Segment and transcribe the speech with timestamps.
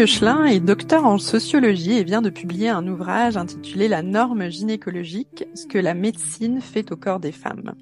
[0.00, 5.66] Est docteur en sociologie et vient de publier un ouvrage intitulé La norme gynécologique, ce
[5.66, 7.74] que la médecine fait au corps des femmes.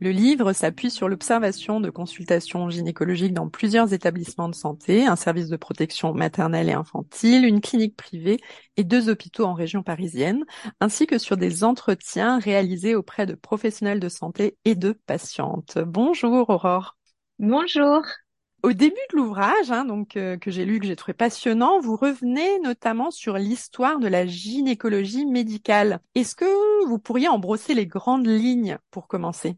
[0.00, 5.50] Le livre s'appuie sur l'observation de consultations gynécologiques dans plusieurs établissements de santé, un service
[5.50, 8.38] de protection maternelle et infantile, une clinique privée
[8.78, 10.44] et deux hôpitaux en région parisienne,
[10.80, 15.76] ainsi que sur des entretiens réalisés auprès de professionnels de santé et de patientes.
[15.76, 16.96] Bonjour Aurore.
[17.38, 18.00] Bonjour.
[18.66, 21.94] Au début de l'ouvrage, hein, donc euh, que j'ai lu, que j'ai trouvé passionnant, vous
[21.94, 26.00] revenez notamment sur l'histoire de la gynécologie médicale.
[26.16, 29.56] Est-ce que vous pourriez en brosser les grandes lignes pour commencer?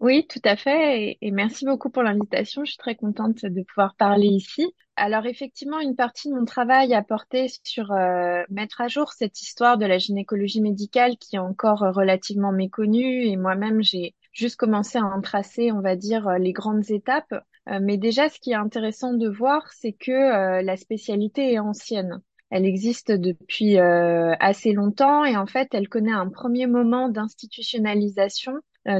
[0.00, 1.16] Oui, tout à fait.
[1.22, 2.62] Et, merci beaucoup pour l'invitation.
[2.62, 4.70] Je suis très contente de pouvoir parler ici.
[4.96, 9.40] Alors effectivement, une partie de mon travail a porté sur euh, mettre à jour cette
[9.40, 13.24] histoire de la gynécologie médicale qui est encore relativement méconnue.
[13.24, 17.34] Et moi-même, j'ai juste commencer à en tracer, on va dire, euh, les grandes étapes.
[17.68, 21.58] Euh, mais déjà, ce qui est intéressant de voir, c'est que euh, la spécialité est
[21.58, 22.20] ancienne.
[22.50, 28.52] Elle existe depuis assez longtemps et en fait, elle connaît un premier moment d'institutionnalisation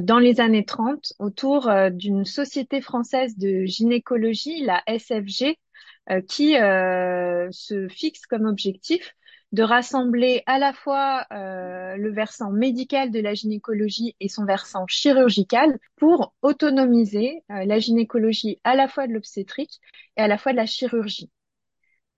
[0.03, 5.60] dans les années 30 autour d'une société française de gynécologie, la SFG,
[6.27, 9.15] qui se fixe comme objectif
[9.53, 14.87] de rassembler à la fois euh, le versant médical de la gynécologie et son versant
[14.87, 19.81] chirurgical pour autonomiser euh, la gynécologie à la fois de l'obstétrique
[20.17, 21.31] et à la fois de la chirurgie.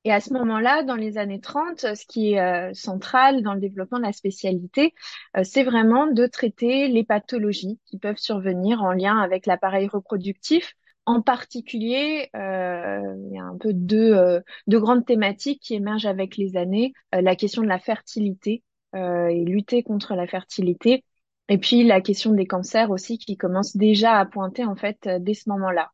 [0.04, 3.60] Et à ce moment-là, dans les années 30, ce qui est euh, central dans le
[3.60, 4.94] développement de la spécialité,
[5.42, 10.74] c'est vraiment de traiter les pathologies qui peuvent survenir en lien avec l'appareil reproductif,
[11.08, 16.04] en particulier, euh, il y a un peu deux, euh, deux, grandes thématiques qui émergent
[16.04, 16.92] avec les années.
[17.14, 18.62] Euh, la question de la fertilité
[18.94, 21.04] et lutter contre la fertilité.
[21.50, 25.34] Et puis la question des cancers aussi qui commence déjà à pointer en fait dès
[25.34, 25.90] ce moment-là.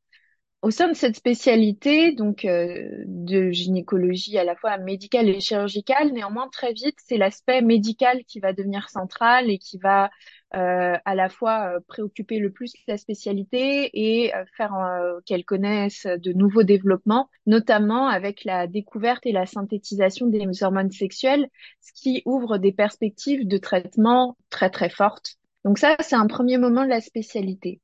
[0.65, 6.49] Au sein de cette spécialité, donc de gynécologie à la fois médicale et chirurgicale, néanmoins
[6.49, 10.09] très vite, c'est l'aspect médical qui va devenir central et qui va
[10.55, 14.73] euh, à la fois euh, préoccuper le plus la spécialité et euh, faire
[15.27, 21.47] qu'elle connaisse de nouveaux développements, notamment avec la découverte et la synthétisation des hormones sexuelles,
[21.83, 25.37] ce qui ouvre des perspectives de traitement très très fortes.
[25.67, 27.83] Donc ça, c'est un premier moment de la spécialité.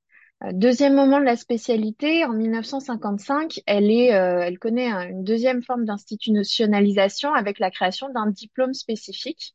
[0.52, 7.34] Deuxième moment de la spécialité, en 1955, elle est, elle connaît une deuxième forme d'institutionnalisation
[7.34, 9.54] avec la création d'un diplôme spécifique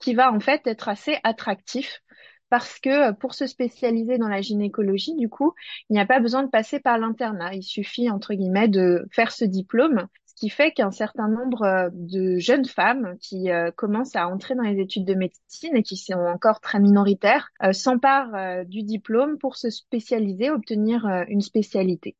[0.00, 2.02] qui va en fait être assez attractif
[2.54, 5.54] parce que euh, pour se spécialiser dans la gynécologie, du coup,
[5.88, 7.54] il n'y a pas besoin de passer par l'internat.
[7.54, 11.88] Il suffit, entre guillemets, de faire ce diplôme, ce qui fait qu'un certain nombre euh,
[11.92, 15.96] de jeunes femmes qui euh, commencent à entrer dans les études de médecine et qui
[15.96, 22.16] sont encore très minoritaires s'emparent du diplôme pour se spécialiser, obtenir une spécialité.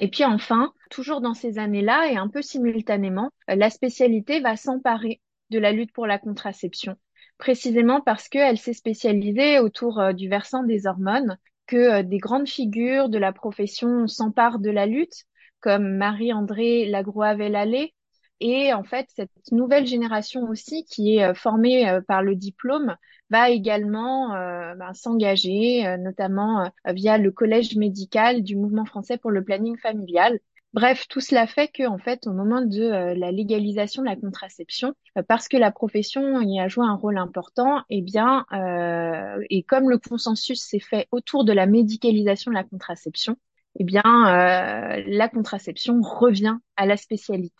[0.00, 5.20] Et puis enfin, toujours dans ces années-là et un peu simultanément, la spécialité va s'emparer
[5.50, 6.96] de la lutte pour la contraception
[7.38, 12.48] précisément parce qu'elle s'est spécialisée autour euh, du versant des hormones, que euh, des grandes
[12.48, 15.24] figures de la profession s'emparent de la lutte,
[15.60, 17.94] comme Marie-André Lagroix-Vellallé,
[18.40, 22.96] et en fait, cette nouvelle génération aussi, qui est euh, formée par le diplôme,
[23.30, 29.76] va également ben, s'engager, notamment via le collège médical du mouvement français pour le planning
[29.76, 30.38] familial,
[30.74, 34.16] Bref, tout cela fait que, en fait, au moment de euh, la légalisation de la
[34.16, 39.42] contraception, euh, parce que la profession y a joué un rôle important, eh bien, euh,
[39.48, 43.36] et comme le consensus s'est fait autour de la médicalisation de la contraception,
[43.76, 47.54] eh bien, la contraception revient à la spécialité.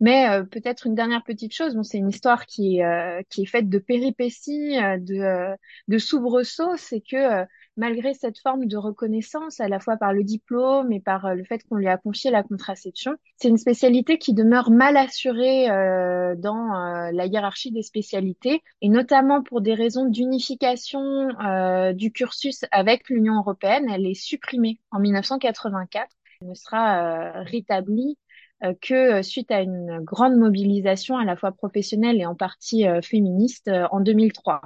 [0.00, 3.68] Mais peut-être une dernière petite chose, bon, c'est une histoire qui est, qui est faite
[3.68, 5.56] de péripéties, de,
[5.88, 7.44] de soubresauts, c'est que
[7.76, 11.44] malgré cette forme de reconnaissance, à la fois par le diplôme et par euh, le
[11.44, 16.34] fait qu'on lui a confié la contraception, c'est une spécialité qui demeure mal assurée euh,
[16.36, 21.28] dans euh, la hiérarchie des spécialités, et notamment pour des raisons d'unification
[21.94, 23.88] du cursus avec l'Union européenne.
[23.90, 26.08] Elle est supprimée en 1984.
[26.40, 28.18] Elle ne sera rétablie
[28.80, 34.00] que suite à une grande mobilisation à la fois professionnelle et en partie féministe en
[34.00, 34.60] 2003.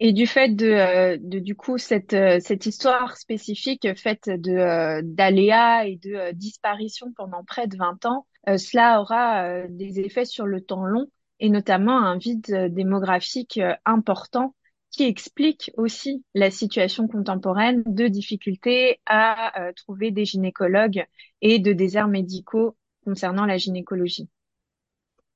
[0.00, 4.50] Et du fait de, euh, de du coup cette euh, cette histoire spécifique faite de
[4.50, 10.46] euh, d'aléas et de disparitions pendant près de 20 ans, cela aura des effets sur
[10.46, 11.06] le temps long
[11.40, 14.54] et notamment un vide démographique important
[14.90, 21.06] qui explique aussi la situation contemporaine de difficultés à trouver des gynécologues
[21.40, 24.28] et de déserts médicaux concernant la gynécologie.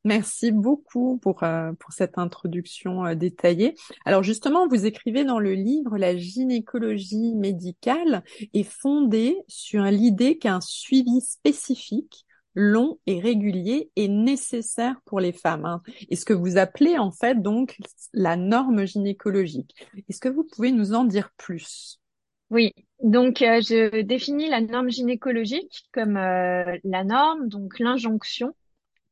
[0.08, 3.74] Merci beaucoup pour, euh, pour cette introduction euh, détaillée.
[4.06, 8.24] Alors justement, vous écrivez dans le livre La gynécologie médicale
[8.54, 12.24] est fondée sur l'idée qu'un suivi spécifique
[12.54, 15.66] long et régulier est nécessaire pour les femmes.
[15.66, 15.82] Hein.
[16.08, 17.76] Et ce que vous appelez en fait donc
[18.14, 19.74] la norme gynécologique.
[20.08, 22.00] Est-ce que vous pouvez nous en dire plus?
[22.48, 22.72] Oui,
[23.02, 28.54] donc euh, je définis la norme gynécologique comme la norme, donc l'injonction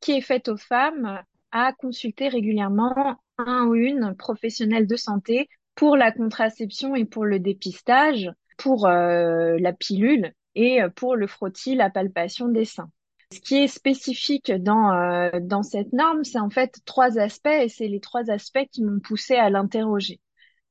[0.01, 1.21] qui est faite aux femmes
[1.53, 7.39] à consulter régulièrement un ou une professionnelle de santé pour la contraception et pour le
[7.39, 12.91] dépistage, pour euh, la pilule et pour le frottis, la palpation des seins.
[13.33, 17.69] Ce qui est spécifique dans, euh, dans cette norme, c'est en fait trois aspects et
[17.69, 20.21] c'est les trois aspects qui m'ont poussé à l'interroger.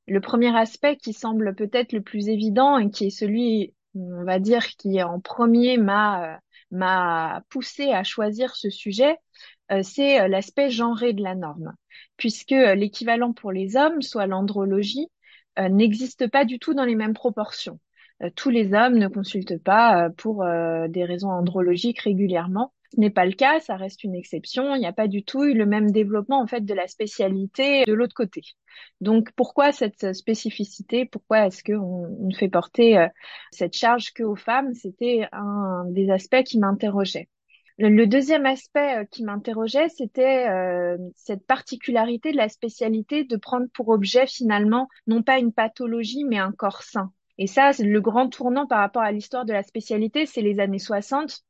[0.08, 4.38] Le premier aspect qui semble peut-être le plus évident et qui est celui, on va
[4.38, 6.36] dire, qui en premier m'a euh,
[6.70, 9.16] m'a poussé à choisir ce sujet,
[9.72, 11.74] euh, c'est euh, l'aspect genré de la norme,
[12.16, 15.08] puisque euh, l'équivalent pour les hommes, soit l'andrologie,
[15.70, 17.80] n'existe pas du tout dans les mêmes proportions.
[18.34, 23.32] tous les hommes ne consultent pas pour des raisons andrologiques régulièrement, ce n'est pas le
[23.32, 24.74] cas, ça reste une exception.
[24.74, 27.84] Il n'y a pas du tout eu le même développement en fait de la spécialité
[27.84, 28.42] de l'autre côté.
[29.00, 31.06] Donc pourquoi cette spécificité?
[31.06, 33.08] Pourquoi est-ce qu'on ne fait porter euh,
[33.50, 34.74] cette charge que aux femmes?
[34.74, 37.28] C'était un des aspects qui m'interrogeait.
[37.78, 43.66] Le deuxième aspect euh, qui m'interrogeait, c'était euh, cette particularité de la spécialité de prendre
[43.74, 47.12] pour objet finalement non pas une pathologie mais un corps sain.
[47.38, 50.78] Et ça, le grand tournant par rapport à l'histoire de la spécialité, c'est les années
[50.78, 51.44] 60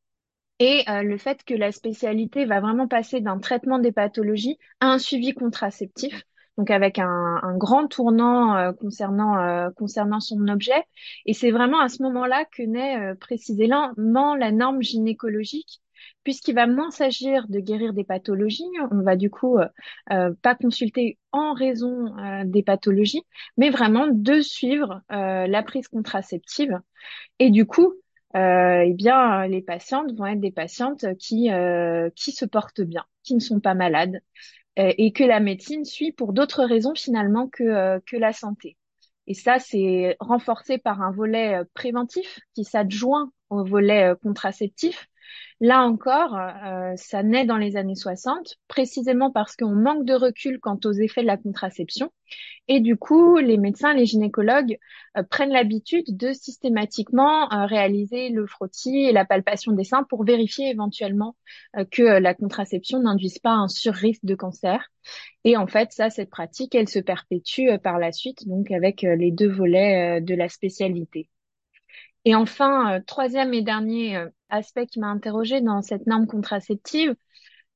[0.58, 4.92] et euh, le fait que la spécialité va vraiment passer d'un traitement des pathologies à
[4.92, 6.22] un suivi contraceptif,
[6.56, 10.82] donc avec un, un grand tournant euh, concernant euh, concernant son objet.
[11.26, 15.82] Et c'est vraiment à ce moment-là que naît précisément la norme gynécologique,
[16.24, 18.64] puisqu'il va moins s'agir de guérir des pathologies.
[18.90, 19.58] On va du coup
[20.06, 22.14] pas consulter en raison
[22.44, 23.22] des pathologies,
[23.56, 26.80] mais vraiment de suivre la prise contraceptive.
[27.38, 27.94] Et du coup,
[28.36, 33.04] euh, eh bien, les patientes vont être des patientes qui, euh, qui se portent bien,
[33.22, 34.20] qui ne sont pas malades,
[34.78, 38.76] euh, et que la médecine suit pour d'autres raisons finalement que, euh, que la santé.
[39.26, 45.08] Et ça, c'est renforcé par un volet préventif qui s'adjoint au volet contraceptif,
[45.60, 50.60] Là encore, euh, ça naît dans les années 60, précisément parce qu'on manque de recul
[50.60, 52.12] quant aux effets de la contraception.
[52.68, 54.76] Et du coup, les médecins, les gynécologues
[55.16, 60.24] euh, prennent l'habitude de systématiquement euh, réaliser le frottis et la palpation des seins pour
[60.24, 61.36] vérifier éventuellement
[61.90, 64.90] que la contraception n'induise pas un surrisque de cancer.
[65.44, 69.30] Et en fait, ça, cette pratique, elle se perpétue par la suite, donc avec les
[69.30, 71.30] deux volets de la spécialité.
[72.24, 77.14] Et enfin, troisième et dernier aspect qui m'a interrogé dans cette norme contraceptive,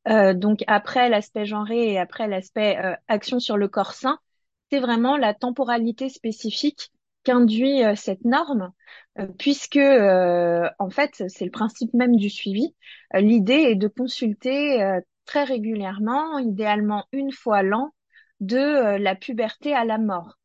[0.08, 4.18] euh, donc après l'aspect genré et après l'aspect euh, action sur le corps sain,
[4.70, 6.90] c'est vraiment la temporalité spécifique
[7.22, 8.72] qu'induit euh, cette norme,
[9.38, 12.74] puisque en fait c'est le principe même du suivi.
[13.12, 17.92] L'idée est de consulter très régulièrement, idéalement une fois l'an,
[18.38, 20.38] de la puberté à la mort.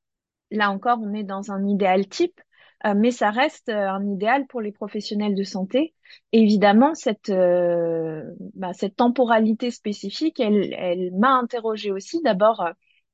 [0.52, 2.42] Là encore, on est dans un idéal type,
[2.86, 5.94] euh, mais ça reste euh, un idéal pour les professionnels de santé.
[6.32, 8.24] évidemment, cette, euh,
[8.54, 12.22] bah, temporalité spécifique, elle, elle m'a interrogée aussi.
[12.22, 12.64] D'abord,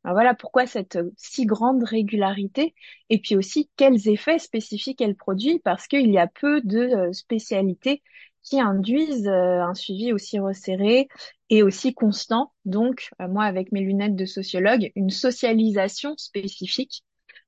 [0.04, 2.74] bah, voilà pourquoi cette si grande régularité,
[3.10, 8.02] et puis aussi quels effets spécifiques elle produit, parce qu'il y a peu de spécialités
[8.44, 11.08] qui induisent un suivi aussi resserré
[11.50, 12.52] et aussi constant.
[12.66, 17.04] Donc, moi, avec mes lunettes de sociologue, une socialisation spécifique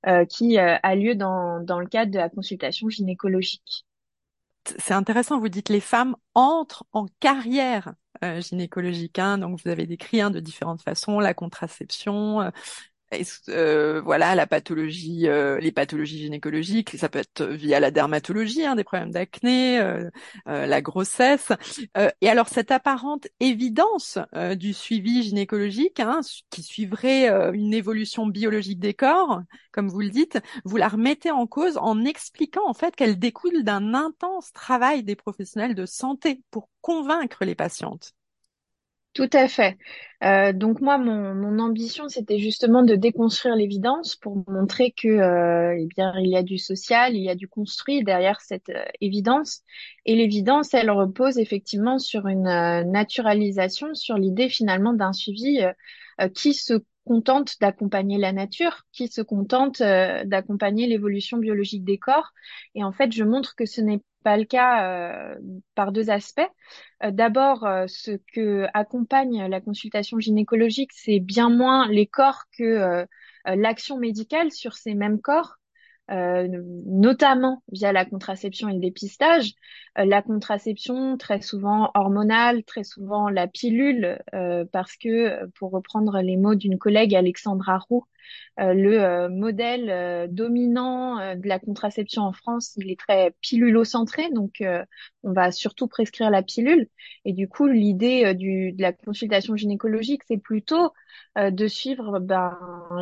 [0.07, 3.85] euh, qui euh, a lieu dans, dans le cadre de la consultation gynécologique.
[4.79, 7.93] C'est intéressant, vous dites les femmes entrent en carrière
[8.23, 12.51] euh, gynécologique, hein, donc vous avez décrit hein, de différentes façons la contraception.
[13.49, 18.75] Euh, voilà, la pathologie, euh, les pathologies gynécologiques, ça peut être via la dermatologie, hein,
[18.75, 20.09] des problèmes d'acné, euh,
[20.45, 21.51] la grossesse.
[22.21, 24.17] et alors cette apparente évidence
[24.55, 29.41] du suivi gynécologique, hein, qui suivrait une évolution biologique des corps,
[29.71, 33.63] comme vous le dites, vous la remettez en cause en expliquant en fait qu'elle découle
[33.63, 38.13] d'un intense travail des professionnels de santé pour convaincre les patientes.
[39.13, 39.77] Tout à fait.
[40.23, 45.85] Euh, donc moi, mon, ambition, c'était justement de déconstruire l'évidence pour montrer que, euh, eh
[45.85, 49.61] bien, il y a du social, il y a du construit derrière cette euh, évidence.
[50.05, 52.43] Et l'évidence, elle repose effectivement sur une
[52.91, 55.59] naturalisation, sur l'idée finalement d'un suivi
[56.33, 56.73] qui se
[57.05, 62.31] contente d'accompagner la nature, qui se contente d'accompagner l'évolution biologique des corps.
[62.75, 65.35] Et en fait, je montre que ce n'est pas le cas euh,
[65.75, 66.41] par deux aspects.
[67.03, 73.05] Euh, d'abord, euh, ce que accompagne la consultation gynécologique, c'est bien moins les corps que
[73.45, 75.57] l'action médicale sur ces mêmes corps.
[76.11, 76.49] Euh,
[76.85, 79.53] notamment via la contraception et le dépistage.
[79.97, 86.19] Euh, la contraception, très souvent hormonale, très souvent la pilule, euh, parce que, pour reprendre
[86.21, 88.05] les mots d'une collègue, Alexandra Roux,
[88.57, 94.63] le modèle dominant de la contraception en France, il est très pilulocentré, donc
[95.23, 96.87] on va surtout prescrire la pilule.
[97.25, 100.91] Et du coup, l'idée de la consultation gynécologique, c'est plutôt
[101.37, 102.57] euh, de suivre ben,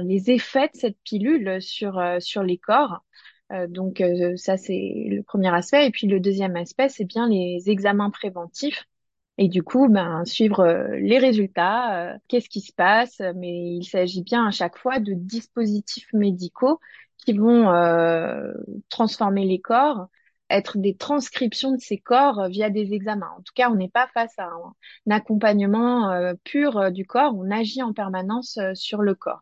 [0.06, 3.04] les effets de cette pilule sur, euh, sur les corps.
[3.52, 4.02] Euh, donc
[4.38, 5.88] ça, c'est le premier aspect.
[5.88, 8.86] Et puis le deuxième aspect, c'est bien les examens préventifs.
[9.42, 10.68] Et du coup, ben, suivre
[11.00, 16.14] les résultats, qu'est-ce qui se passe, mais il s'agit bien à chaque fois de dispositifs
[16.14, 16.80] médicaux
[17.18, 17.66] qui vont
[18.90, 20.08] transformer les corps
[20.52, 23.32] être des transcriptions de ces corps euh, via des examens.
[23.38, 27.34] En tout cas, on n'est pas face à un, accompagnement euh, pur euh, du corps,
[27.36, 29.42] on agit en permanence sur le corps.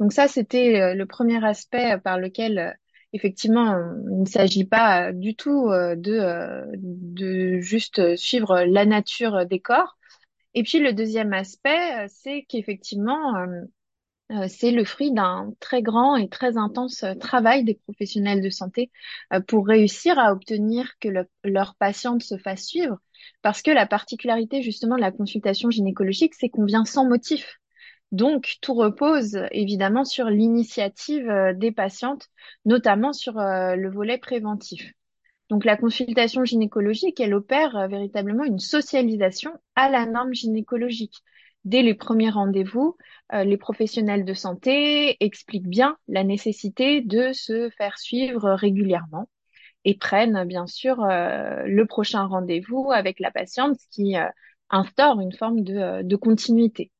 [0.00, 2.76] Donc ça, c'était le premier aspect par lequel
[3.12, 3.76] effectivement,
[4.10, 9.96] il ne s'agit pas du tout de, de juste suivre la nature des corps.
[10.54, 13.34] Et puis le deuxième aspect, c'est qu'effectivement,
[14.32, 18.50] euh, c'est le fruit d'un très grand et très intense euh, travail des professionnels de
[18.50, 18.90] santé
[19.32, 21.08] euh, pour réussir à obtenir que
[21.44, 22.98] leurs patientes se fassent suivre.
[23.42, 27.60] Parce que la particularité justement de la consultation gynécologique, c'est qu'on vient sans motif.
[28.12, 32.28] Donc, tout repose évidemment sur l'initiative des patientes,
[32.64, 34.92] notamment sur le volet préventif.
[35.48, 41.22] Donc, la consultation gynécologique, elle opère véritablement une socialisation à la norme gynécologique
[41.66, 42.96] dès les premiers rendez-vous,
[43.34, 49.28] euh, les professionnels de santé expliquent bien la nécessité de se faire suivre régulièrement
[49.84, 54.26] et prennent bien sûr euh, le prochain rendez-vous avec la patiente, ce qui euh,
[54.70, 56.92] instaure une forme de, continuité.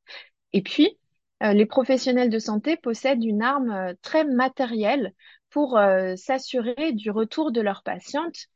[0.53, 0.99] Et puis,
[1.43, 5.13] les professionnels de santé possèdent une arme très matérielle
[5.51, 5.79] pour
[6.17, 8.47] s'assurer du retour de leurs patientes.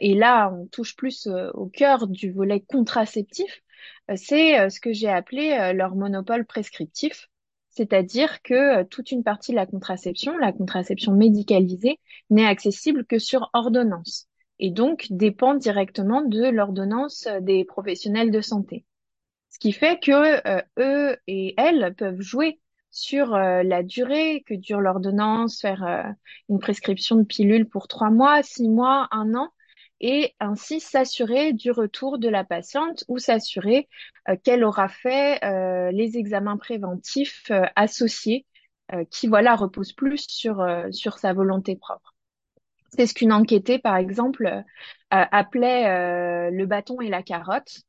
[0.00, 3.62] Et là, on touche plus au cœur du volet contraceptif,
[4.10, 7.28] euh, c'est euh, ce que j'ai appelé euh, leur monopole prescriptif,
[7.70, 13.50] c'est-à-dire que toute une partie de la contraception, la contraception médicalisée, n'est accessible que sur
[13.52, 14.26] ordonnance
[14.58, 18.84] et donc dépend directement de l'ordonnance des professionnels de santé.
[19.60, 20.40] Qui fait que
[20.80, 26.14] eux et elles peuvent jouer sur la durée que dure l'ordonnance, faire
[26.48, 29.52] une prescription de pilule pour trois mois, six mois, un an,
[30.00, 33.88] et ainsi s'assurer du retour de la patiente ou s'assurer
[34.28, 38.46] euh, qu'elle aura fait euh, les examens préventifs euh, associés
[39.08, 42.16] qui voilà reposent plus sur sur sa volonté propre.
[42.88, 44.64] C'est ce qu'une enquêtée par exemple
[45.10, 47.82] appelait le bâton et la carotte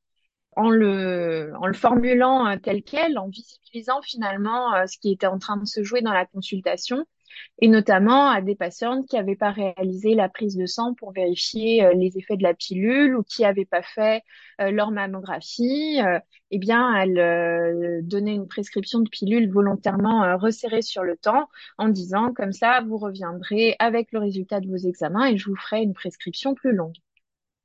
[0.55, 5.57] en le, en le formulant tel quel, en visibilisant finalement ce qui était en train
[5.57, 7.05] de se jouer dans la consultation
[7.59, 11.83] et notamment à des patientes qui n'avaient pas réalisé la prise de sang pour vérifier
[11.83, 14.23] euh, les effets de la pilule ou qui n'avaient pas fait
[14.59, 16.19] euh, leur mammographie, euh,
[16.51, 22.33] eh bien, elles donnaient une prescription de pilule volontairement resserrée sur le temps en disant
[22.33, 25.93] comme ça, vous reviendrez avec le résultat de vos examens et je vous ferai une
[25.93, 26.95] prescription plus longue.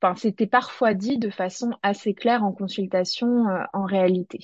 [0.01, 4.39] Enfin, c'était parfois dit de façon assez claire en consultation en réalité.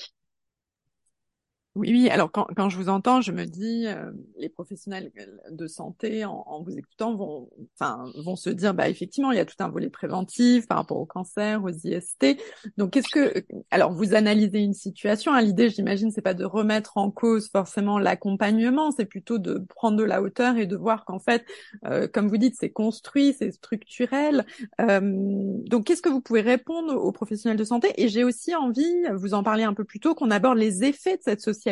[1.75, 2.09] Oui, oui.
[2.11, 5.11] Alors quand, quand je vous entends, je me dis, euh, les professionnels
[5.49, 7.49] de santé, en, en, vous écoutant, vont,
[7.79, 10.97] enfin, vont se dire, bah effectivement, il y a tout un volet préventif par rapport
[10.97, 12.37] au cancer, aux IST.
[12.77, 15.33] Donc, qu'est-ce que, alors vous analysez une situation.
[15.33, 19.97] Hein, L'idée, j'imagine, c'est pas de remettre en cause forcément l'accompagnement, c'est plutôt de prendre
[19.97, 21.43] de la hauteur et de voir qu'en fait,
[21.87, 24.45] euh, comme vous dites, c'est construit, c'est structurel.
[24.79, 27.91] Euh, donc, qu'est-ce que vous pouvez répondre aux professionnels de santé?
[27.97, 31.17] Et j'ai aussi envie, vous en parler un peu plus tôt, qu'on aborde les effets
[31.17, 31.62] de cette société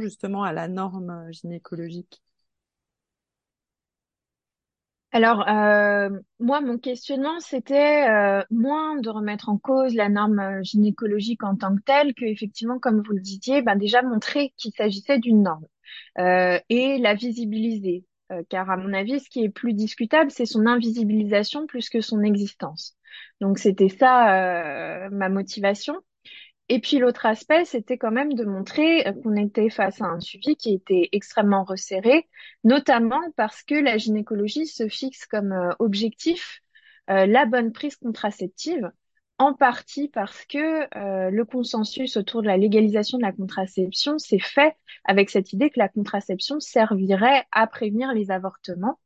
[0.00, 2.22] justement à la norme gynécologique?
[5.12, 10.62] Alors, euh, moi, mon questionnement, c'était euh, moins de remettre en cause la norme euh,
[10.62, 14.72] gynécologique en tant que telle, que effectivement, comme vous le disiez, ben déjà montrer qu'il
[14.72, 15.66] s'agissait d'une norme
[16.68, 18.04] et la visibiliser.
[18.48, 22.22] car à mon avis, ce qui est plus discutable, c'est son invisibilisation plus que son
[22.22, 22.96] existence.
[23.40, 25.94] Donc, c'était ça ma motivation.
[26.68, 30.20] Et puis l'autre aspect, c'était quand même de montrer euh, qu'on était face à un
[30.20, 32.28] suivi qui était extrêmement resserré,
[32.64, 36.62] notamment parce que la gynécologie se fixe comme euh, objectif
[37.08, 38.90] euh, la bonne prise contraceptive,
[39.38, 40.88] en partie parce que
[41.30, 44.74] le consensus autour de la légalisation de la contraception s'est fait
[45.04, 48.98] avec cette idée que la contraception servirait à prévenir les avortements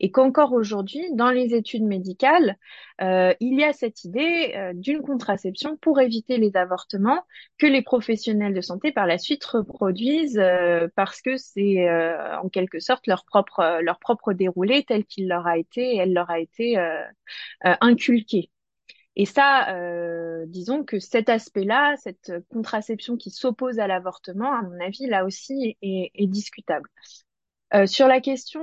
[0.00, 2.56] et qu'encore aujourd'hui, dans les études médicales,
[3.00, 7.24] euh, il y a cette idée euh, d'une contraception pour éviter les avortements
[7.58, 11.88] que les professionnels de santé par la suite reproduisent euh, parce que c'est
[12.42, 16.30] en quelque sorte leur propre leur propre déroulé tel qu'il leur a été elle leur
[16.30, 16.76] a été
[17.62, 18.50] inculqué.
[19.18, 19.66] Et ça,
[20.46, 25.76] disons que cet aspect-là, cette contraception qui s'oppose à l'avortement, à mon avis, là aussi
[25.82, 26.88] est, est discutable.
[27.74, 28.62] Euh, sur la question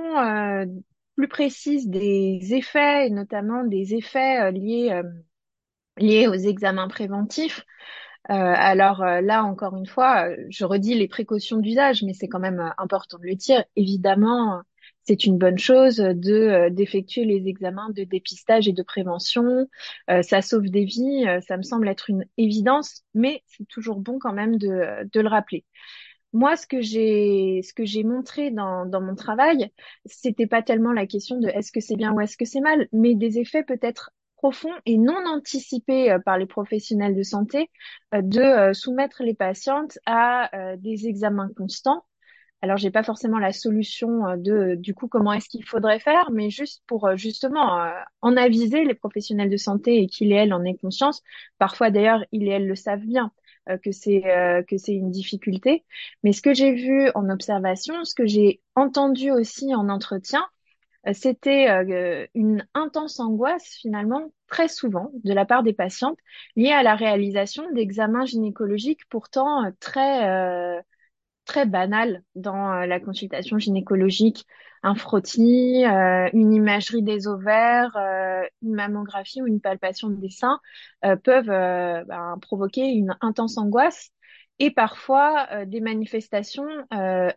[1.16, 5.02] plus précise des effets, et notamment des effets euh, liés, euh,
[5.96, 7.64] liés aux examens préventifs.
[8.30, 12.72] Euh, alors là, encore une fois, je redis les précautions d'usage, mais c'est quand même
[12.76, 13.64] important de le dire.
[13.76, 14.62] Évidemment,
[15.06, 19.68] c'est une bonne chose de d'effectuer les examens de dépistage et de prévention.
[20.22, 24.32] ça sauve des vies, ça me semble être une évidence, mais c'est toujours bon quand
[24.32, 25.64] même de, de le rappeler
[26.32, 29.70] moi, ce que j'ai, ce que j'ai montré dans, dans mon travail,
[30.04, 32.88] c'était pas tellement la question de est-ce que c'est bien ou est-ce que c'est mal,
[32.92, 37.70] mais des effets peut-être profonds et non anticipés euh, par les professionnels de santé
[38.14, 42.04] euh, de euh, soumettre les patientes à des examens constants.
[42.62, 46.50] Alors, j'ai pas forcément la solution de, du coup, comment est-ce qu'il faudrait faire, mais
[46.50, 47.90] juste pour justement
[48.22, 51.22] en aviser les professionnels de santé et qu'ils et elles en aient conscience.
[51.58, 53.30] Parfois, d'ailleurs, ils et elles le savent bien.
[53.68, 55.84] Euh, que c'est euh, que c'est une difficulté.
[56.22, 60.46] Mais ce que j'ai vu en observation, ce que j'ai entendu aussi en entretien,
[61.08, 61.66] euh, c'était
[62.34, 66.18] une intense angoisse finalement très souvent de la part des patientes
[66.54, 70.82] liée à la réalisation d'examens gynécologiques pourtant très
[71.46, 74.44] très banal dans euh, la consultation gynécologique.
[74.82, 80.60] Un frottis, euh, une imagerie des ovaires, euh, une mammographie ou une palpation des seins
[81.24, 84.10] peuvent ben, provoquer une intense angoisse
[84.58, 86.68] et parfois des manifestations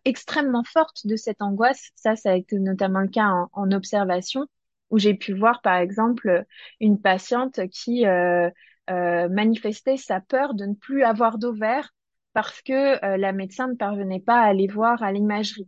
[0.06, 1.90] extrêmement fortes de cette angoisse.
[1.96, 4.46] Ça, ça a été notamment le cas en observation
[4.90, 6.46] où j'ai pu voir par exemple
[6.80, 8.06] une patiente qui
[8.88, 11.94] manifestait sa peur de ne plus avoir d'ovaires
[12.42, 15.68] parce que euh, la médecin ne parvenait pas à aller voir à l'imagerie.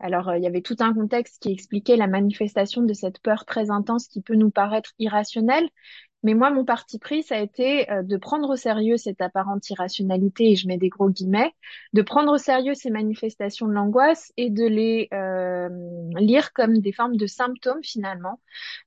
[0.00, 3.44] Alors, euh, il y avait tout un contexte qui expliquait la manifestation de cette peur
[3.44, 5.68] très intense qui peut nous paraître irrationnelle.
[6.22, 9.68] Mais moi, mon parti pris, ça a été euh, de prendre au sérieux cette apparente
[9.68, 11.52] irrationalité, et je mets des gros guillemets,
[11.92, 15.10] de prendre au sérieux ces manifestations de l'angoisse et de les
[16.18, 18.40] lire comme des formes de symptômes, finalement,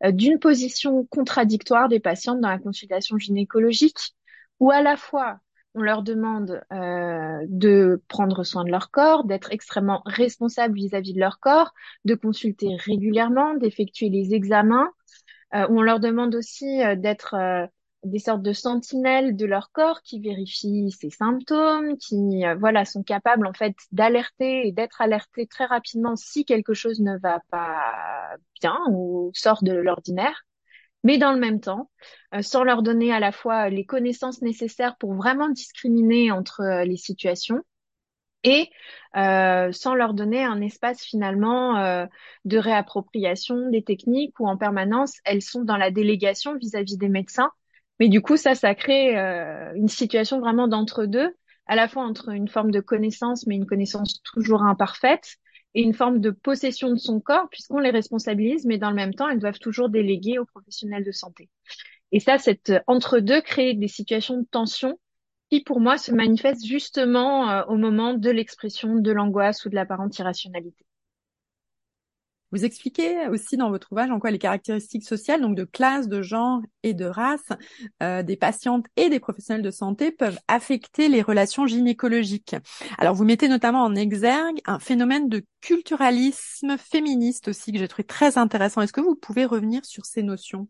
[0.03, 4.15] d'une position contradictoire des patientes dans la consultation gynécologique,
[4.59, 5.39] où à la fois
[5.73, 11.19] on leur demande euh, de prendre soin de leur corps, d'être extrêmement responsables vis-à-vis de
[11.19, 11.73] leur corps,
[12.05, 14.89] de consulter régulièrement, d'effectuer les examens.
[15.53, 17.35] Euh, on leur demande aussi euh, d'être
[18.03, 23.45] des sortes de sentinelles de leur corps qui vérifient ces symptômes, qui voilà sont capables
[23.45, 28.79] en fait d'alerter et d'être alertés très rapidement si quelque chose ne va pas bien
[28.89, 30.45] ou sort de l'ordinaire
[31.03, 31.89] mais dans le même temps,
[32.33, 36.85] euh, sans leur donner à la fois les connaissances nécessaires pour vraiment discriminer entre euh,
[36.85, 37.61] les situations
[38.43, 38.69] et
[39.15, 42.07] euh, sans leur donner un espace finalement
[42.45, 47.51] de réappropriation des techniques où en permanence elles sont dans la délégation vis-à-vis des médecins.
[47.99, 49.15] Mais du coup, ça, ça crée
[49.75, 51.35] une situation vraiment d'entre-deux,
[51.67, 55.35] à la fois entre une forme de connaissance, mais une connaissance toujours imparfaite,
[55.73, 59.29] une forme de possession de son corps puisqu'on les responsabilise, mais dans le même temps,
[59.29, 61.49] elles doivent toujours déléguer aux professionnels de santé.
[62.11, 64.99] Et ça, cette entre-deux crée des situations de tension
[65.49, 69.75] qui, pour moi, se manifestent justement euh, au moment de l'expression de l'angoisse ou de
[69.75, 70.85] l'apparente irrationalité.
[72.51, 76.21] Vous expliquez aussi dans votre ouvrage en quoi les caractéristiques sociales, donc de classe, de
[76.21, 77.47] genre et de race,
[78.03, 82.55] euh, des patientes et des professionnels de santé peuvent affecter les relations gynécologiques.
[82.97, 88.05] Alors vous mettez notamment en exergue un phénomène de culturalisme féministe aussi que j'ai trouvé
[88.05, 88.81] très intéressant.
[88.81, 90.67] Est-ce que vous pouvez revenir sur ces notions?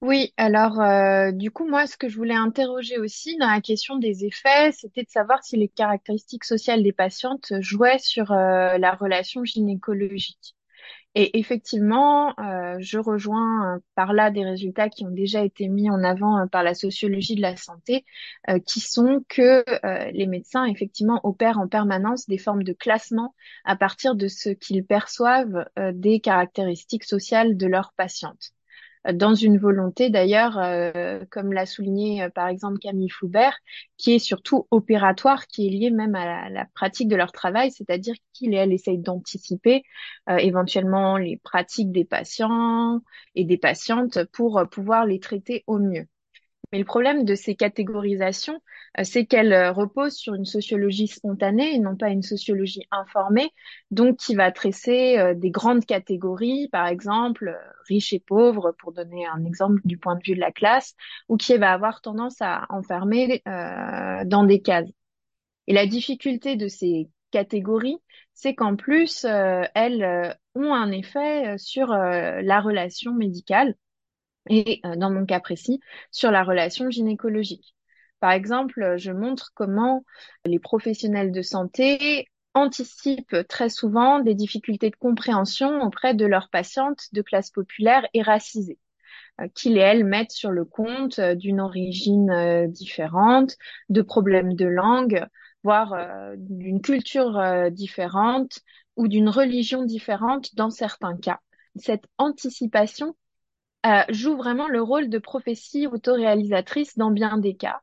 [0.00, 3.96] Oui, alors euh, du coup, moi, ce que je voulais interroger aussi dans la question
[3.96, 8.94] des effets, c'était de savoir si les caractéristiques sociales des patientes jouaient sur euh, la
[8.94, 10.54] relation gynécologique.
[11.16, 16.04] Et effectivement, euh, je rejoins par là des résultats qui ont déjà été mis en
[16.04, 18.04] avant par la sociologie de la santé,
[18.66, 19.64] qui sont que
[20.12, 23.34] les médecins effectivement opèrent en permanence des formes de classement
[23.64, 28.52] à partir de ce qu'ils perçoivent des caractéristiques sociales de leurs patientes
[29.12, 33.58] dans une volonté d'ailleurs, euh, comme l'a souligné euh, par exemple Camille Foubert,
[33.96, 38.14] qui est surtout opératoire, qui est liée même à la, pratique de leur travail, c'est-à-dire
[38.32, 39.82] qu'il et elle essayent d'anticiper
[40.28, 43.00] euh, éventuellement les pratiques des patients
[43.34, 46.06] et des patientes pour pouvoir les traiter au mieux.
[46.72, 48.60] Mais le problème de ces catégorisations,
[48.98, 53.50] euh, c'est qu'elles euh, reposent sur une sociologie spontanée et non pas une sociologie informée,
[53.90, 57.56] donc qui va tresser euh, des grandes catégories, par exemple
[57.88, 60.94] riches et pauvres, pour donner un exemple du point de vue de la classe,
[61.28, 64.90] ou qui va avoir tendance à enfermer euh, dans des cases.
[65.66, 67.98] Et la difficulté de ces catégories,
[68.34, 73.74] c'est qu'en plus, euh, elles ont un effet sur euh, la relation médicale
[74.48, 75.80] et euh, dans mon cas précis,
[76.10, 77.74] sur la relation gynécologique.
[78.20, 80.04] Par exemple, je montre comment
[80.44, 87.06] les professionnels de santé anticipent très souvent des difficultés de compréhension auprès de leurs patientes
[87.12, 88.78] de classe populaire et racisées,
[89.40, 93.56] euh, qu'ils et elles mettent sur le compte euh, d'une origine euh, différente,
[93.88, 95.24] de problèmes de langue,
[95.62, 98.60] voire euh, d'une culture euh, différente
[98.96, 101.38] ou d'une religion différente dans certains cas.
[101.76, 103.14] Cette anticipation
[103.86, 107.80] euh, joue vraiment le rôle de prophétie autoréalisatrice dans bien des cas,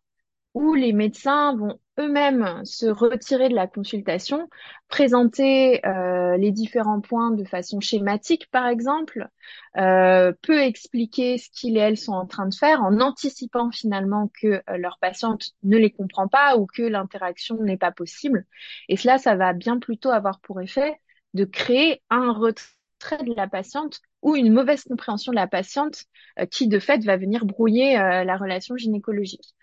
[0.53, 4.49] où les médecins vont eux-mêmes se retirer de la consultation,
[4.88, 9.29] présenter euh, les différents points de façon schématique, par exemple,
[9.77, 14.29] euh, peut expliquer ce qu'ils et elles sont en train de faire en anticipant finalement
[14.41, 18.45] que euh, leur patiente ne les comprend pas ou que l'interaction n'est pas possible.
[18.89, 20.99] Et cela, ça va bien plutôt avoir pour effet
[21.34, 26.05] de créer un retrait de la patiente ou une mauvaise compréhension de la patiente
[26.39, 29.53] euh, qui, de fait, va venir brouiller euh, la relation gynécologique.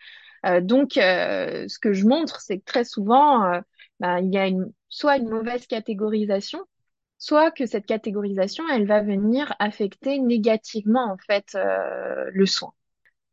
[0.46, 3.60] Euh, donc, ce que je montre, c'est que très souvent,
[3.98, 4.48] ben, il y a
[4.88, 6.60] soit une mauvaise catégorisation,
[7.18, 12.72] soit que cette catégorisation, elle va venir affecter négativement, en fait, le soin.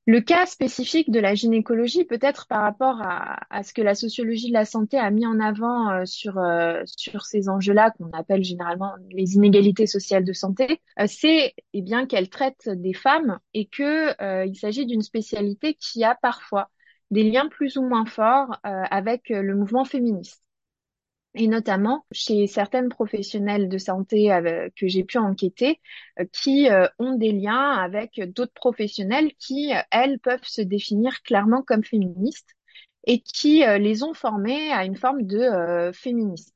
[0.10, 4.54] Le cas spécifique de la gynécologie, peut-être par rapport à, ce que la sociologie de
[4.54, 8.96] la santé a mis en avant euh, sur, euh, sur ces enjeux-là, qu'on appelle généralement
[9.12, 14.20] les inégalités sociales de santé, euh, c'est eh bien qu'elle traite des femmes et que
[14.20, 16.72] euh, il s'agit d'une spécialité qui a parfois
[17.12, 20.44] des liens plus ou moins forts avec le mouvement féministe
[21.36, 25.80] et notamment chez certaines professionnelles de santé euh, que j'ai pu enquêter,
[26.20, 31.62] euh, qui euh, ont des liens avec d'autres professionnels qui, elles, peuvent se définir clairement
[31.62, 32.56] comme féministes
[33.06, 36.54] et qui les ont formées à une forme de féminisme.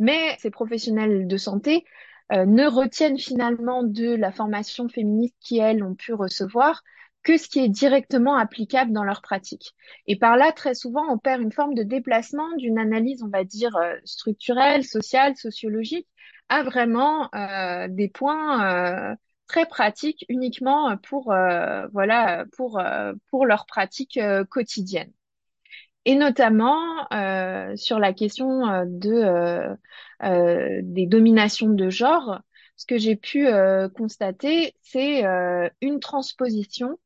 [0.00, 1.84] Mais ces professionnels de santé
[2.30, 6.82] ne retiennent finalement de la formation féministe qui, elles, ont pu recevoir
[7.26, 9.74] que ce qui est directement applicable dans leur pratique.
[10.06, 13.42] Et par là, très souvent, on perd une forme de déplacement d'une analyse, on va
[13.42, 16.06] dire, euh, structurelle, sociale, sociologique,
[16.48, 19.16] à vraiment euh, des points euh,
[19.48, 25.10] très pratiques uniquement pour, euh, voilà, pour, euh, pour leur pratique euh, quotidienne.
[26.04, 26.78] Et notamment
[27.74, 29.76] sur la question de,
[30.22, 32.38] des dominations de genre,
[32.76, 33.48] ce que j'ai pu
[33.92, 35.24] constater, c'est
[35.80, 36.96] une transposition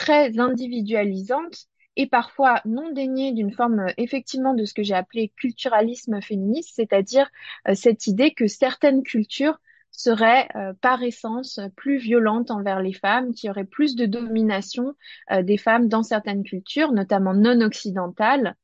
[0.00, 5.28] très individualisante et parfois non déniée d'une forme euh, effectivement de ce que j'ai appelé
[5.36, 7.28] culturalisme féministe, c'est-à-dire
[7.68, 9.58] euh, cette idée que certaines cultures
[9.90, 14.94] seraient euh, par essence plus violentes envers les femmes, qu'il y aurait plus de domination
[15.30, 18.56] euh, des femmes dans certaines cultures, notamment non occidentales,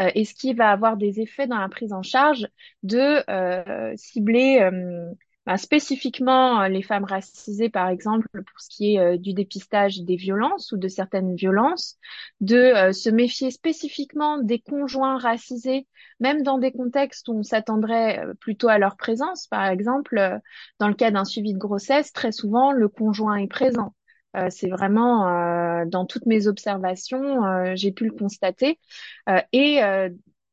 [0.00, 2.46] euh, et ce qui va avoir des effets dans la prise en charge
[2.82, 4.68] de cibler
[5.56, 10.16] spécifiquement euh, les femmes racisées, par exemple, pour ce qui est euh, du dépistage des
[10.16, 11.98] violences ou de certaines violences,
[12.40, 15.86] de euh, se méfier spécifiquement des conjoints racisés,
[16.20, 19.46] même dans des contextes où on s'attendrait plutôt à leur présence.
[19.48, 20.40] Par exemple,
[20.78, 23.94] dans le cas d'un suivi de grossesse, très souvent, le conjoint est présent.
[24.36, 28.78] Euh, c'est vraiment euh, dans toutes mes observations, euh, j'ai pu le constater.
[29.52, 29.82] et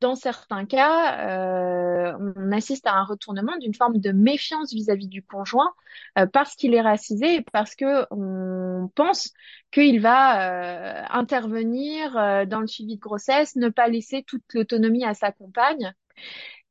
[0.01, 5.23] dans certains cas, euh, on assiste à un retournement d'une forme de méfiance vis-à-vis du
[5.23, 5.73] conjoint
[6.17, 9.33] euh, parce qu'il est racisé parce que on pense
[9.71, 12.13] qu'il va euh, intervenir
[12.47, 15.93] dans le suivi de grossesse, ne pas laisser toute l'autonomie à sa compagne.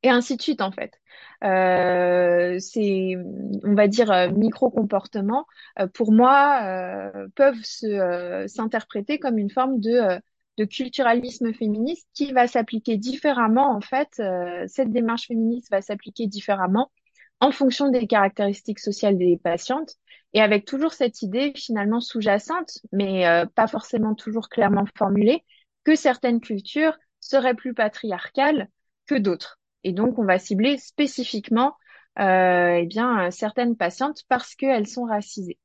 [0.03, 0.99] et ainsi de suite en fait.
[1.43, 3.17] Euh, ces,
[3.63, 5.45] on va dire, euh, micro-comportements,
[5.79, 10.19] euh, pour moi, euh, peuvent euh, s'interpréter comme une forme de, euh,
[10.59, 14.21] de culturalisme féministe qui va s'appliquer différemment en fait.
[14.67, 16.91] cette démarche féministe va s'appliquer différemment
[17.39, 19.95] en fonction des caractéristiques sociales des patientes
[20.33, 25.43] et avec toujours cette idée finalement sous-jacente, mais pas forcément toujours clairement formulée,
[25.85, 28.67] que certaines cultures seraient plus patriarcales
[29.07, 29.59] que d'autres.
[29.83, 31.75] Et donc, on va cibler spécifiquement
[32.19, 35.57] euh, eh bien, certaines patientes parce qu'elles sont racisées.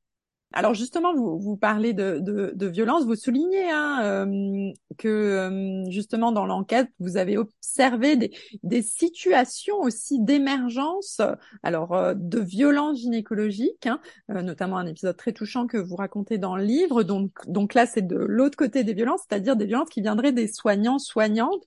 [0.57, 6.88] Alors justement, vous, parlez de, violence, vous soulignez hein, euh, que euh, justement dans l'enquête,
[7.01, 8.31] vous avez observé des,
[8.62, 11.21] des situations aussi d'émergence,
[11.64, 16.57] alors euh, de violence gynécologique, hein, notamment un épisode très touchant que vous racontez dans
[16.57, 17.03] le livre.
[17.03, 20.47] Donc, donc là, c'est de l'autre côté des violences, c'est-à-dire des violences qui viendraient des
[20.47, 21.64] soignants, soignantes,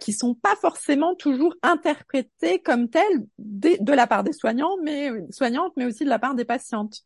[0.00, 5.10] qui sont pas forcément toujours interprétées comme telles de, de la part des soignants, mais
[5.28, 7.04] soignantes, mais aussi de la part des patientes.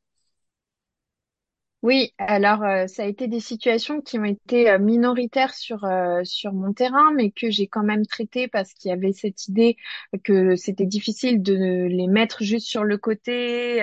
[1.83, 6.23] Oui, alors euh, ça a été des situations qui ont été euh, minoritaires sur euh,
[6.25, 9.77] sur mon terrain, mais que j'ai quand même traité parce qu'il y avait cette idée
[10.25, 11.55] que c'était difficile de
[11.89, 13.81] les mettre juste sur le côté.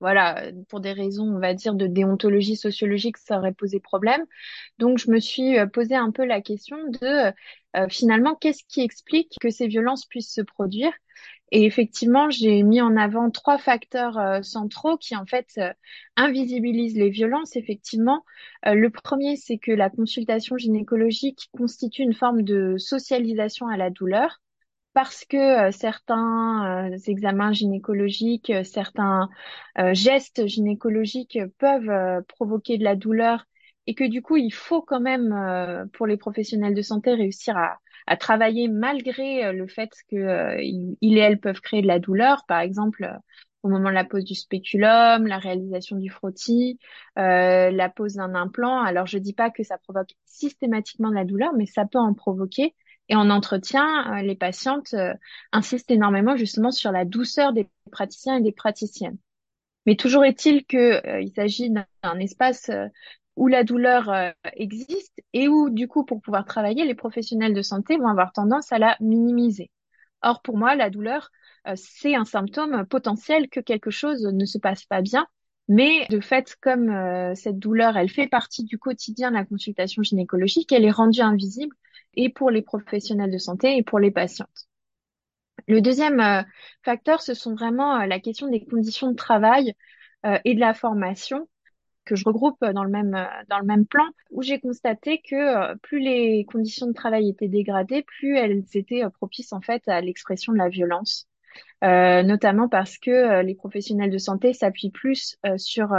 [0.00, 4.22] voilà, pour des raisons, on va dire, de déontologie sociologique, ça aurait posé problème.
[4.78, 7.32] Donc, je me suis posé un peu la question de
[7.90, 10.92] finalement, qu'est-ce qui explique que ces violences puissent se produire?
[11.52, 15.72] Et effectivement, j'ai mis en avant trois facteurs euh, centraux qui en fait euh,
[16.16, 17.54] invisibilisent les violences.
[17.54, 18.24] Effectivement,
[18.66, 23.90] euh, le premier, c'est que la consultation gynécologique constitue une forme de socialisation à la
[23.90, 24.40] douleur
[24.92, 29.28] parce que certains examens gynécologiques, certains
[29.92, 33.44] gestes gynécologiques peuvent provoquer de la douleur
[33.86, 37.78] et que du coup, il faut quand même, pour les professionnels de santé, réussir à,
[38.06, 41.98] à travailler malgré euh, le fait que euh, il et elles peuvent créer de la
[41.98, 43.16] douleur, par exemple euh,
[43.62, 46.78] au moment de la pose du spéculum, la réalisation du frottis,
[47.18, 48.80] euh, la pose d'un implant.
[48.80, 52.14] Alors je dis pas que ça provoque systématiquement de la douleur, mais ça peut en
[52.14, 52.74] provoquer.
[53.08, 54.94] Et en entretien, les patientes
[55.52, 59.16] insistent énormément justement sur la douceur des praticiens et des praticiennes.
[59.84, 62.68] Mais toujours est-il que il s'agit d'un espace
[63.36, 67.62] où la douleur euh, existe et où, du coup, pour pouvoir travailler, les professionnels de
[67.62, 69.70] santé vont avoir tendance à la minimiser.
[70.22, 71.30] Or, pour moi, la douleur,
[71.68, 75.26] euh, c'est un symptôme potentiel que quelque chose ne se passe pas bien.
[75.68, 80.02] Mais de fait, comme euh, cette douleur, elle fait partie du quotidien de la consultation
[80.02, 81.74] gynécologique, elle est rendue invisible
[82.14, 84.68] et pour les professionnels de santé et pour les patientes.
[85.66, 86.44] Le deuxième
[86.84, 89.74] facteur, ce sont vraiment la question des conditions de travail
[90.44, 91.48] et de la formation
[92.06, 95.34] que je regroupe dans le même dans le même plan où j'ai constaté que
[95.72, 99.86] euh, plus les conditions de travail étaient dégradées, plus elles étaient euh, propices en fait
[99.88, 101.28] à l'expression de la violence.
[101.84, 105.94] Euh, notamment parce que euh, les professionnels de santé s'appuient plus sur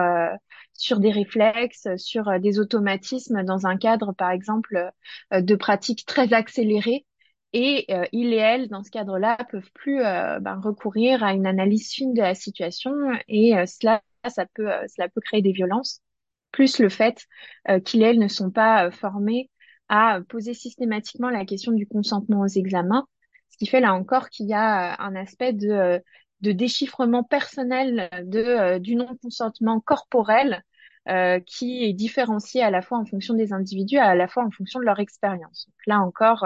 [0.73, 4.91] sur des réflexes, sur des automatismes dans un cadre, par exemple,
[5.31, 7.05] de pratiques très accélérées.
[7.53, 12.13] Et ils et elles, dans ce cadre-là, peuvent plus ben, recourir à une analyse fine
[12.13, 12.93] de la situation
[13.27, 16.01] et cela ça peut, euh, cela peut créer des violences,
[16.51, 17.25] plus le fait
[17.69, 19.49] euh, qu'ils elles ne sont pas euh, formés
[19.89, 23.07] à poser systématiquement la question du consentement aux examens,
[23.49, 26.01] ce qui fait là encore qu'il y a un aspect de,
[26.41, 30.61] de déchiffrement personnel de, du non-consentement corporel
[31.45, 34.81] qui est différencié à la fois en fonction des individus, à la fois en fonction
[34.81, 35.69] de leur expérience.
[35.85, 36.45] Là encore,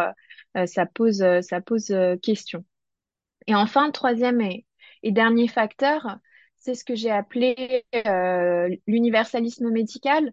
[0.66, 1.92] ça pose, ça pose
[2.22, 2.64] question.
[3.48, 4.68] Et enfin, troisième et,
[5.02, 6.18] et dernier facteur,
[6.62, 10.32] c'est ce que j'ai appelé euh, l'universalisme médical.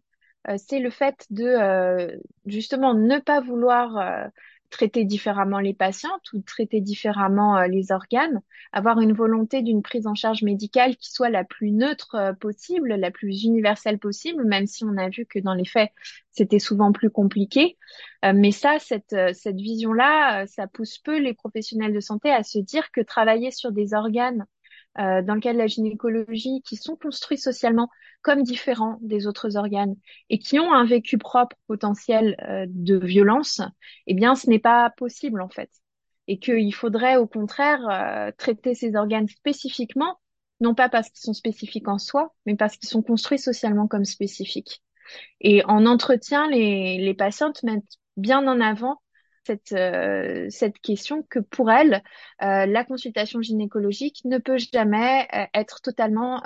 [0.49, 4.29] Euh, c'est le fait de euh, justement ne pas vouloir
[4.71, 10.15] traiter différemment les patientes ou traiter différemment les organes, avoir une volonté d'une prise en
[10.15, 14.99] charge médicale qui soit la plus neutre possible, la plus universelle possible, même si on
[14.99, 15.91] a vu que dans les faits,
[16.33, 17.79] c'était souvent plus compliqué.
[18.23, 22.91] mais ça, cette, cette vision-là, ça pousse peu les professionnels de santé à se dire
[22.93, 24.45] que travailler sur des organes
[24.99, 27.89] euh, dans le cas de la gynécologie qui sont construits socialement
[28.23, 29.95] comme différents des autres organes
[30.29, 33.61] et qui ont un vécu propre potentiel euh, de violence,
[34.07, 35.71] eh bien, ce n'est pas possible en fait.
[36.27, 40.19] Et qu'il faudrait au contraire euh, traiter ces organes spécifiquement,
[40.61, 44.05] non pas parce qu'ils sont spécifiques en soi, mais parce qu'ils sont construits socialement comme
[44.05, 44.83] spécifiques.
[45.41, 49.01] Et en entretien, les, les patientes mettent bien en avant
[49.49, 52.03] cette, euh, cette question que pour elle,
[52.43, 56.43] euh, la consultation gynécologique ne peut jamais euh, être totalement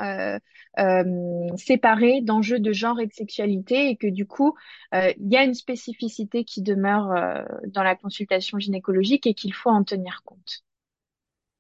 [1.57, 4.55] séparée d'enjeux de genre et de sexualité et que du coup,
[4.93, 9.85] il y a une spécificité qui demeure dans la consultation gynécologique et qu'il faut en
[9.85, 10.62] tenir compte.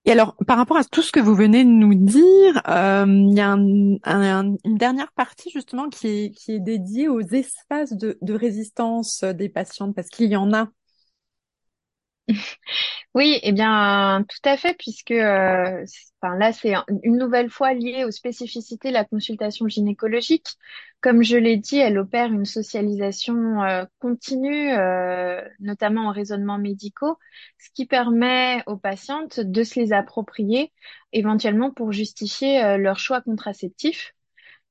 [0.04, 3.40] Et alors, par rapport à tout ce que vous venez de nous dire, il y
[3.40, 9.24] a une dernière partie justement qui est, qui est dédiée aux espaces de, de résistance
[9.24, 10.68] des patientes, parce qu'il y en a.
[13.14, 15.84] Oui, eh bien, tout à fait, puisque euh,
[16.22, 20.46] là, c'est une nouvelle fois lié aux spécificités de la consultation gynécologique.
[21.00, 27.18] Comme je l'ai dit, elle opère une socialisation euh, continue, euh, notamment en raisonnements médicaux,
[27.58, 30.72] ce qui permet aux patientes de se les approprier,
[31.12, 34.14] éventuellement pour justifier leur choix contraceptif.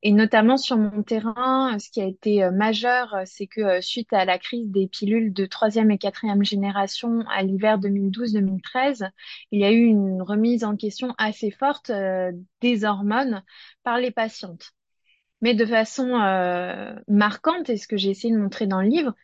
[0.03, 3.81] Et notamment sur mon terrain, ce qui a été euh, majeur, euh, c'est que euh,
[3.81, 9.09] suite à la crise des pilules de troisième et quatrième génération à l'hiver 2012-2013,
[9.51, 11.91] il y a eu une remise en question assez forte
[12.61, 13.43] des hormones
[13.83, 14.71] par les patientes.
[15.41, 16.07] Mais de façon
[17.07, 19.15] marquante, et ce que j'ai essayé de montrer dans le livre,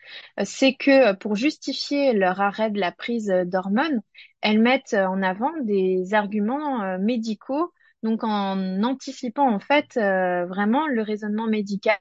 [0.43, 4.01] c'est que pour justifier leur arrêt de la prise d'hormones,
[4.41, 7.71] elles mettent en avant des arguments médicaux
[8.03, 11.97] donc en anticipant en fait euh, vraiment le raisonnement médical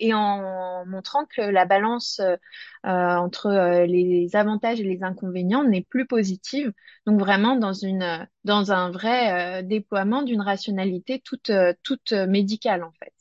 [0.00, 2.36] et en montrant que la balance euh,
[2.82, 6.72] entre euh, les avantages et les inconvénients n'est plus positive.
[7.06, 13.12] Donc vraiment dans une dans un vrai déploiement d'une rationalité toute toute médicale en fait.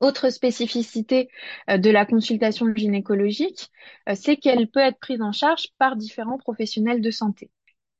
[0.00, 1.28] Autre spécificité
[1.68, 3.70] de la consultation gynécologique,
[4.14, 7.50] c'est qu'elle peut être prise en charge par différents professionnels de santé.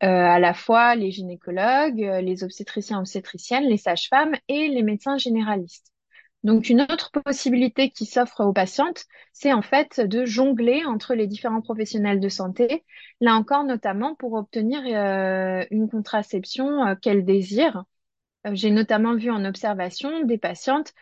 [0.05, 5.19] Euh, à la fois les gynécologues, euh, les obstétriciens obstétriciennes, les sages-femmes et les médecins
[5.19, 5.93] généralistes.
[6.45, 11.27] Donc une autre possibilité qui s'offre aux patientes, c'est en fait de jongler entre les
[11.27, 12.85] différents professionnels de santé,
[13.21, 17.85] là encore notamment pour obtenir euh, une contraception qu'elles désirent.
[18.53, 20.95] J'ai notamment vu en observation des patientes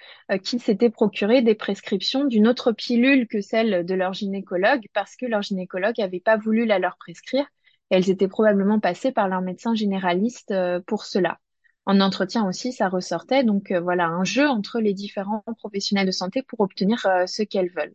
[0.43, 5.27] qui s'étaient procurées des prescriptions d'une autre pilule que celle de leur gynécologue parce que
[5.27, 7.47] leur gynécologue n'avait pas voulu la leur prescrire
[7.91, 11.39] elles étaient probablement passées par leur médecin généraliste euh, pour cela.
[11.85, 13.45] En entretien aussi, ça ressortait.
[13.45, 17.43] Donc euh, voilà, un jeu entre les différents professionnels de santé pour obtenir euh, ce
[17.43, 17.95] qu'elles veulent.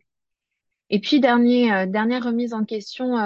[0.90, 3.16] Et puis, dernier, dernière remise en question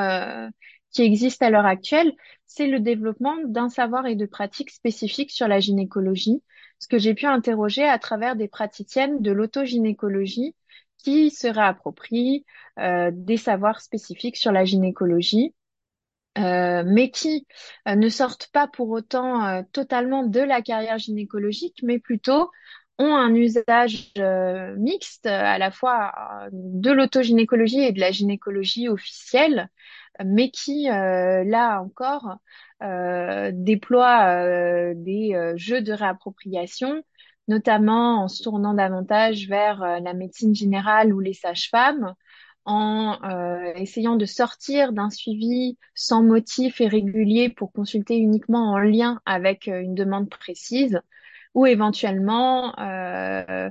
[0.92, 2.12] qui existe à l'heure actuelle,
[2.46, 6.44] c'est le développement d'un savoir et de pratiques spécifiques sur la gynécologie,
[6.78, 10.54] ce que j'ai pu interroger à travers des praticiennes de l'autogynécologie
[10.98, 12.44] qui se réapproprient
[12.76, 15.52] des savoirs spécifiques sur la gynécologie
[16.38, 17.46] euh, mais qui
[17.88, 22.50] euh, ne sortent pas pour autant euh, totalement de la carrière gynécologique, mais plutôt
[22.98, 24.12] ont un usage
[24.78, 26.14] mixte à la fois
[26.50, 29.68] de l'autogynécologie et de la gynécologie officielle,
[30.24, 32.38] mais qui, là encore,
[33.52, 37.02] déploient des jeux de réappropriation,
[37.48, 42.14] notamment en se tournant davantage vers la médecine générale ou les sages-femmes,
[42.66, 48.78] en euh, essayant de sortir d'un suivi sans motif et régulier pour consulter uniquement en
[48.78, 51.00] lien avec euh, une demande précise,
[51.54, 53.70] ou éventuellement euh,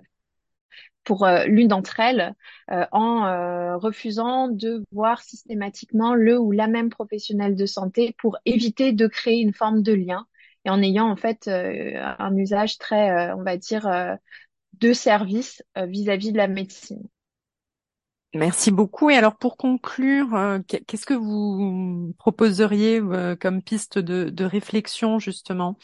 [1.03, 2.33] pour l'une d'entre elles
[2.67, 9.05] en refusant de voir systématiquement le ou la même professionnelle de santé pour éviter de
[9.05, 10.25] créer une forme de lien
[10.65, 13.87] et en ayant en fait un usage très, on va dire,
[14.79, 17.07] de service vis à -vis de la médecine.
[18.35, 19.09] Merci beaucoup.
[19.09, 25.77] Et alors pour conclure, euh, qu'est-ce que vous proposeriez euh, comme piste de, réflexion justement?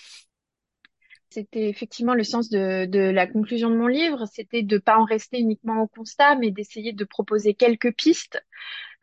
[1.30, 5.06] C'était effectivement le sens de, la conclusion de mon livre, c'était de ne pas en
[5.06, 8.44] rester uniquement au constat, mais d'essayer de proposer quelques pistes.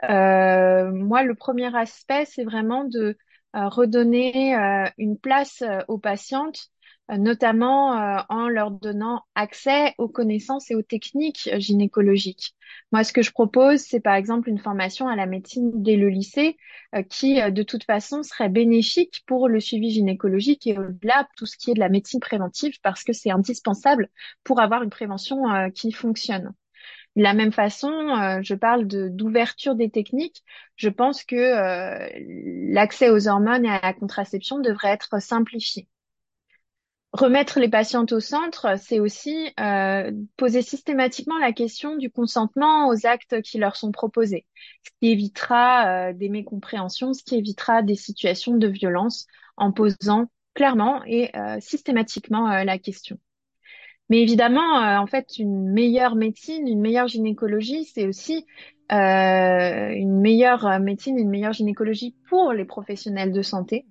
[0.03, 3.17] Euh, moi, le premier aspect, c'est vraiment de
[3.55, 4.55] redonner
[4.99, 6.71] une place aux patientes
[7.11, 12.55] notamment en leur donnant accès aux connaissances et aux techniques gynécologiques.
[12.93, 16.09] Moi, ce que je propose, c'est par exemple une formation à la médecine dès le
[16.09, 16.57] lycée
[16.95, 21.47] euh, qui, euh, de toute façon, serait bénéfique pour le suivi gynécologique et au-delà, tout
[21.47, 24.09] ce qui est de la médecine préventive parce que c'est indispensable
[24.45, 26.53] pour avoir une prévention euh, qui fonctionne.
[27.17, 27.91] De la même façon,
[28.43, 30.45] je parle d'ouverture des techniques.
[30.77, 35.89] Je pense que l'accès aux hormones et à la contraception devrait être simplifié.
[37.13, 43.07] Remettre les patientes au centre, c'est aussi euh, poser systématiquement la question du consentement aux
[43.07, 44.45] actes qui leur sont proposés,
[44.85, 50.27] ce qui évitera euh, des mécompréhensions, ce qui évitera des situations de violence en posant
[50.53, 53.19] clairement et euh, systématiquement la question.
[54.11, 58.47] Mais évidemment, en fait, une meilleure médecine, une meilleure gynécologie, c'est aussi
[58.91, 63.87] une meilleure médecine, une meilleure gynécologie pour les professionnels de santé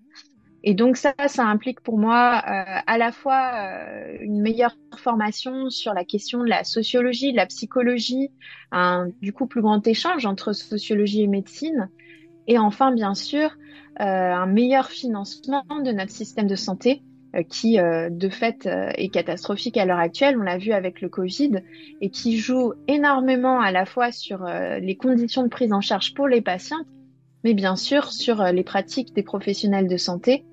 [0.64, 5.70] et donc ça, ça implique pour moi euh, à la fois euh, une meilleure formation
[5.70, 8.30] sur la question de la sociologie, de la psychologie,
[8.72, 11.90] un du coup plus grand échange entre sociologie et médecine,
[12.48, 13.56] Et enfin, bien sûr,
[14.00, 17.02] un meilleur financement de notre système de santé
[17.36, 21.02] euh, qui euh, de fait euh, est catastrophique à l'heure actuelle, on l'a vu avec
[21.02, 21.62] le Covid,
[22.00, 26.28] et qui joue énormément à la fois sur les conditions de prise en charge pour
[26.28, 26.84] les patients,
[27.48, 30.44] mais bien sûr sur les pratiques des professionnels de santé.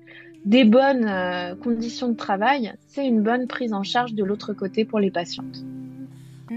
[0.45, 1.11] Des bonnes
[1.61, 5.65] conditions de travail, c'est une bonne prise en charge de l'autre côté pour les patientes.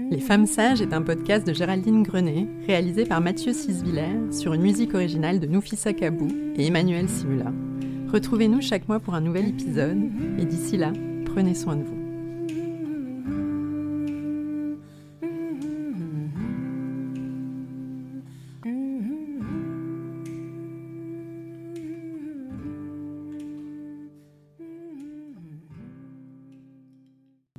[0.09, 4.61] Les Femmes Sages est un podcast de Géraldine Grenet, réalisé par Mathieu Sisviller sur une
[4.61, 7.51] musique originale de Noufissa Kabou et Emmanuel Simula.
[8.13, 9.99] Retrouvez-nous chaque mois pour un nouvel épisode
[10.37, 10.93] et d'ici là,
[11.25, 11.98] prenez soin de vous.